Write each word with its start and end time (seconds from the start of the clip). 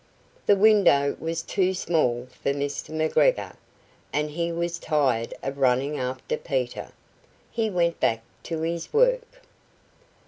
The 0.47 0.55
window 0.55 1.15
was 1.19 1.43
too 1.43 1.75
small 1.75 2.27
for 2.41 2.53
Mr. 2.53 2.89
McGregor, 2.89 3.55
and 4.11 4.31
he 4.31 4.51
was 4.51 4.79
tired 4.79 5.31
of 5.43 5.59
running 5.59 5.95
after 5.99 6.37
Peter. 6.37 6.91
He 7.51 7.69
went 7.69 7.99
back 7.99 8.23
to 8.45 8.61
his 8.63 8.91
work. 8.91 9.43